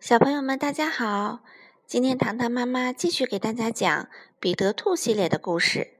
[0.00, 1.40] 小朋友们，大家好！
[1.86, 4.04] 今天糖糖妈妈继续给大家讲
[4.40, 5.98] 《彼得兔》系列的故事。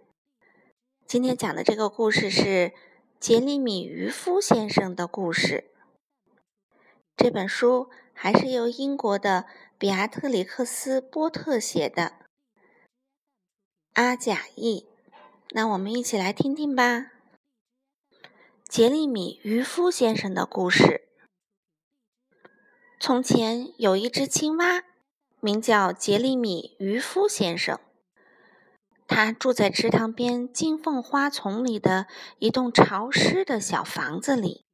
[1.06, 2.72] 今天讲的这个故事是
[3.20, 5.70] 杰里米渔夫先生的故事。
[7.14, 9.44] 这本书还是由英国的
[9.76, 12.14] 比亚特里克斯·波特写的，
[13.92, 14.86] 阿贾译。
[15.50, 17.12] 那我们一起来听听吧。
[18.66, 21.09] 杰里米渔夫先生的故事。
[23.02, 24.84] 从前有一只青蛙，
[25.40, 27.80] 名叫杰里米渔夫先生。
[29.08, 32.06] 他住在池塘边金凤花丛里的
[32.40, 34.66] 一栋潮湿的小房子里。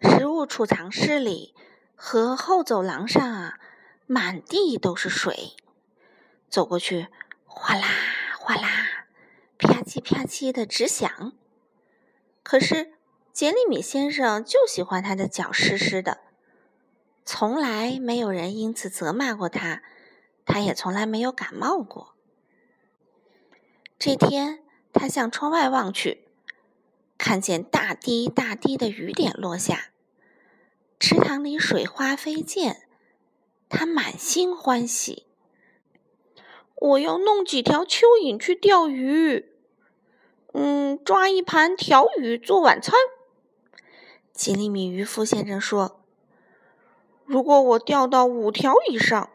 [0.00, 1.56] 食物储藏室里
[1.96, 3.58] 和后走廊上啊，
[4.06, 5.56] 满地都是水。
[6.48, 7.08] 走过去，
[7.46, 7.88] 哗啦
[8.38, 9.08] 哗啦，
[9.58, 11.32] 啪叽啪叽的直响。
[12.44, 12.92] 可是。
[13.32, 16.18] 杰里米先生就喜欢他的脚湿湿的，
[17.24, 19.82] 从来没有人因此责骂过他，
[20.44, 22.14] 他也从来没有感冒过。
[23.98, 26.28] 这天，他向窗外望去，
[27.16, 29.92] 看见大滴大滴的雨点落下，
[31.00, 32.82] 池塘里水花飞溅，
[33.70, 35.26] 他满心欢喜。
[36.74, 39.46] 我要弄几条蚯蚓去钓鱼，
[40.52, 42.94] 嗯，抓一盘条鱼做晚餐。
[44.34, 46.00] 吉利米渔夫先生说
[47.26, 49.28] ：“如果我钓到五条以上，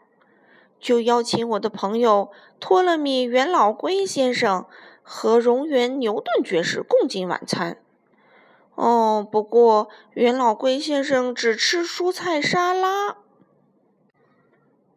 [0.80, 4.66] 就邀请我的朋友托勒密元老龟先生
[5.02, 7.80] 和荣源牛顿爵士共进晚餐。
[8.74, 13.18] 哦，不过元老龟先生只吃蔬菜沙拉。”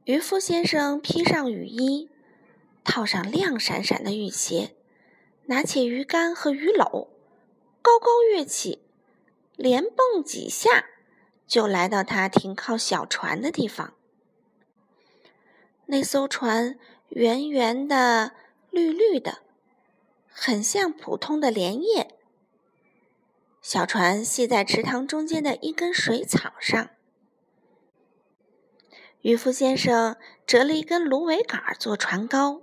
[0.06, 2.10] 渔夫先生披上雨衣，
[2.84, 4.76] 套上亮闪闪的雨鞋，
[5.46, 7.08] 拿起鱼竿和鱼篓，
[7.84, 8.82] 高高跃起。
[9.56, 10.86] 连蹦几下，
[11.46, 13.94] 就来到他停靠小船的地方。
[15.86, 18.34] 那艘船圆圆的、
[18.70, 19.40] 绿绿的，
[20.30, 22.16] 很像普通的莲叶。
[23.62, 26.90] 小船系在池塘中间的一根水草上。
[29.22, 30.16] 渔夫先生
[30.48, 32.62] 折了一根芦苇杆做船篙，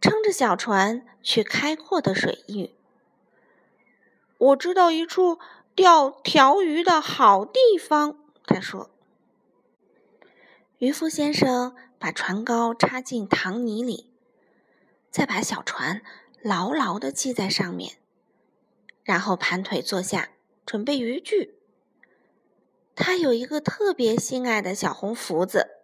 [0.00, 2.70] 撑着小船去开阔的水域。
[4.38, 5.38] 我知道一处。
[5.76, 8.90] 钓条鱼的好地方，他说。
[10.78, 14.10] 渔夫先生把船篙插进塘泥里，
[15.10, 16.00] 再把小船
[16.40, 17.98] 牢牢地系在上面，
[19.04, 20.30] 然后盘腿坐下，
[20.64, 21.58] 准备渔具。
[22.94, 25.82] 他有一个特别心爱的小红福子，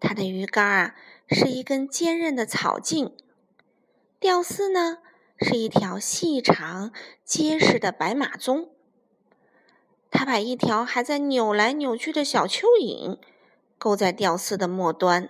[0.00, 0.94] 他的鱼竿啊
[1.28, 3.14] 是一根坚韧的草茎，
[4.18, 5.00] 钓丝呢
[5.38, 6.90] 是一条细长
[7.22, 8.70] 结实的白马鬃。
[10.16, 13.18] 他把一条还在扭来扭去的小蚯蚓
[13.78, 15.28] 勾在吊丝的末端，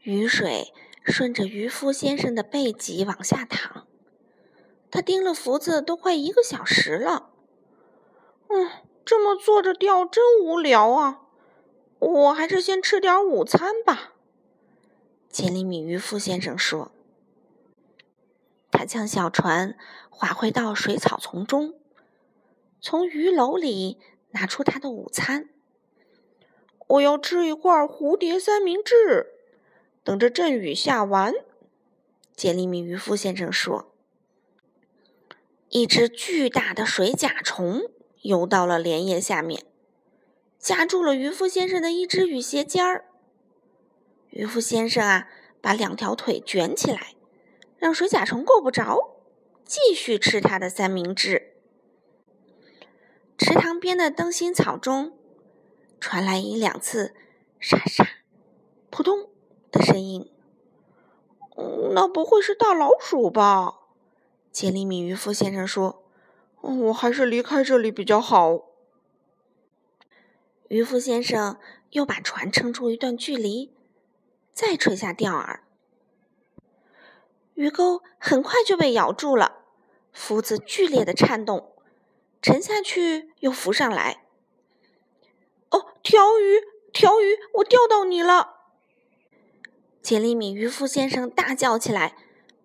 [0.00, 0.72] 雨水
[1.04, 3.86] 顺着渔夫先生的背脊往下淌。
[4.90, 7.28] 他盯了福子都快一个小时了。
[8.48, 8.70] 嗯，
[9.04, 11.20] 这么坐着钓真无聊啊！
[11.98, 14.14] 我还是先吃点午餐吧。
[15.28, 16.90] 杰里米渔夫先生说。
[18.70, 19.76] 他将小船
[20.08, 21.74] 划回到水草丛中。
[22.86, 23.96] 从鱼篓里
[24.32, 25.48] 拿出他的午餐。
[26.86, 29.28] 我要吃一块蝴蝶三明治，
[30.02, 31.32] 等着阵雨下完。
[32.36, 33.90] 杰里米渔夫先生说
[35.70, 37.90] ：“一只巨大的水甲虫
[38.20, 39.64] 游到了莲叶下面，
[40.58, 43.06] 夹住了渔夫先生的一只雨鞋尖儿。
[44.28, 45.30] 渔夫先生啊，
[45.62, 47.14] 把两条腿卷起来，
[47.78, 49.16] 让水甲虫够不着，
[49.64, 51.52] 继续吃他的三明治。”
[53.46, 55.12] 池塘边的灯芯草中
[56.00, 57.14] 传来一两次
[57.60, 58.08] “沙沙
[58.88, 59.28] ”“扑通”
[59.70, 60.32] 的声音。
[61.92, 63.80] 那不会是大老鼠吧？
[64.50, 66.02] 杰里米渔夫先生说
[66.62, 68.62] ：“我还是离开这里比较好。”
[70.68, 71.58] 渔夫先生
[71.90, 73.74] 又把船撑出一段距离，
[74.54, 75.58] 再垂下钓饵。
[77.52, 79.58] 鱼钩很快就被咬住了，
[80.14, 81.73] 浮子剧烈的颤动。
[82.44, 84.26] 沉下去，又浮上来。
[85.70, 86.60] 哦，条鱼，
[86.92, 88.66] 条鱼，我钓到你了！
[90.02, 92.14] 杰里米渔夫先生大叫起来，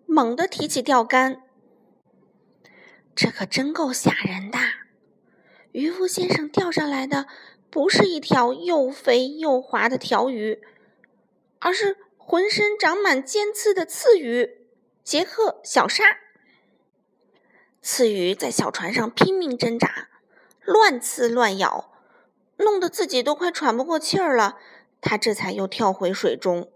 [0.04, 1.44] 猛地提起钓竿。
[3.16, 4.58] 这可真够吓人的！
[5.72, 7.26] 渔夫先生钓上来的
[7.70, 10.62] 不是一条又肥又滑的条鱼，
[11.58, 14.66] 而是浑身长满尖刺的刺鱼——
[15.02, 16.04] 杰克小鲨。
[17.82, 20.08] 刺鱼在小船上拼命挣扎，
[20.64, 21.90] 乱刺乱咬，
[22.56, 24.58] 弄得自己都快喘不过气儿了。
[25.00, 26.70] 他这才又跳回水中。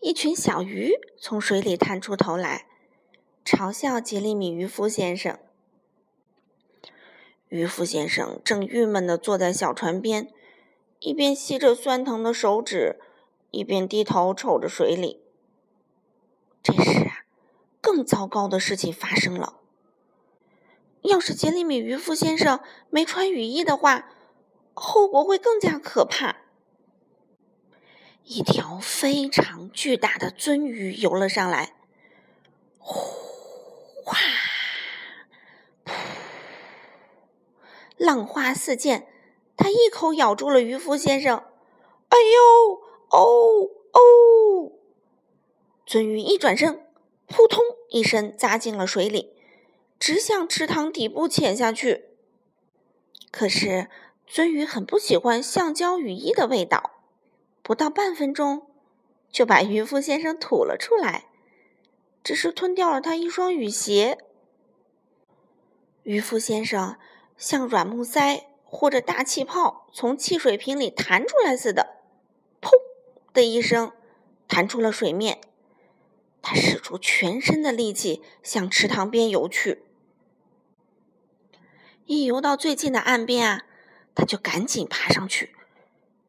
[0.00, 2.66] 一群小鱼从水里探出头来，
[3.44, 5.38] 嘲笑杰里米渔夫先生。
[7.48, 10.30] 渔夫先生正郁闷地坐在小船边，
[10.98, 13.00] 一边吸着酸疼的手指，
[13.50, 15.22] 一边低头瞅着水里。
[16.62, 16.95] 这时，
[17.96, 19.58] 更糟糕的事情发生了。
[21.00, 22.60] 要是杰里米渔夫先生
[22.90, 24.10] 没穿雨衣的话，
[24.74, 26.36] 后果会更加可怕。
[28.24, 31.74] 一条非常巨大的鳟鱼游了上来，
[32.76, 34.18] 呼，哇，
[37.96, 39.06] 浪花四溅，
[39.56, 41.44] 它一口咬住了渔夫先生。
[42.10, 44.72] 哎呦，哦哦！
[45.86, 46.84] 鳟鱼一转身，
[47.26, 47.64] 扑通
[47.96, 49.32] 一声扎进了水里，
[49.98, 52.04] 直向池塘底部潜下去。
[53.30, 53.88] 可是。
[54.28, 56.98] 鳟鱼很不喜欢橡胶雨衣的味道，
[57.62, 58.66] 不到半分钟
[59.30, 61.26] 就把渔夫先生吐了出来，
[62.24, 64.18] 只是吞掉了他一双雨鞋。
[66.02, 66.98] 渔夫先生
[67.36, 71.98] 像软木塞或者大气泡从汽水瓶里弹出来似的，
[72.60, 72.70] 砰
[73.32, 73.92] 的一声
[74.48, 75.38] 弹出了水面。
[76.86, 79.82] 出全身的力气向池塘边游去，
[82.04, 83.66] 一游到最近的岸边啊！
[84.14, 85.52] 他就赶紧爬上去，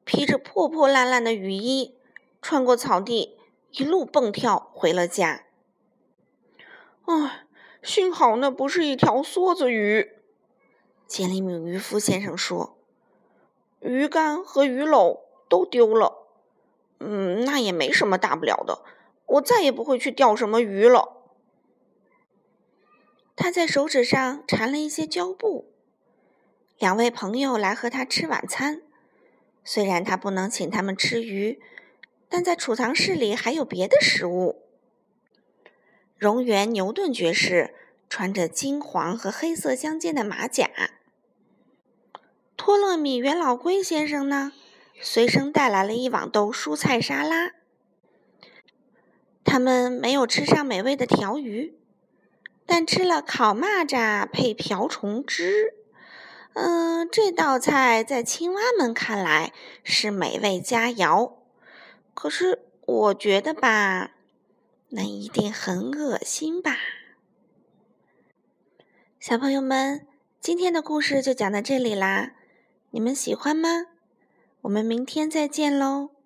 [0.03, 1.93] 披着破破烂烂的雨衣，
[2.41, 3.37] 穿过草地，
[3.69, 5.43] 一路蹦跳回了家。
[7.05, 7.45] 唉，
[7.83, 10.13] 幸好那不是一条梭子鱼。
[11.05, 12.79] 杰里米渔夫先生说
[13.81, 16.25] ：“鱼竿和鱼篓都丢了。
[16.97, 18.81] 嗯，那也没什么大不了的，
[19.27, 21.13] 我再也不会去钓什么鱼了。”
[23.37, 25.71] 他在手指上缠了一些胶布。
[26.79, 28.81] 两位朋友来和他吃晚餐，
[29.63, 31.59] 虽然他不能请他们吃鱼，
[32.29, 34.63] 但在储藏室里还有别的食物。
[36.17, 37.75] 荣源牛顿爵士
[38.09, 40.69] 穿着金黄和黑色相间的马甲，
[42.55, 44.53] 托勒米元老龟先生呢，
[45.01, 47.56] 随身带来了一网兜蔬菜沙拉。
[49.57, 51.73] 他们没有吃上美味的条鱼，
[52.67, 55.73] 但吃了烤蚂蚱配瓢虫汁。
[56.53, 59.51] 嗯，这道菜在青蛙们看来
[59.83, 61.37] 是美味佳肴，
[62.13, 64.11] 可是我觉得吧，
[64.89, 66.77] 那一定很恶心吧。
[69.19, 70.05] 小朋友们，
[70.39, 72.33] 今天的故事就讲到这里啦，
[72.91, 73.87] 你们喜欢吗？
[74.61, 76.16] 我们明天再见喽。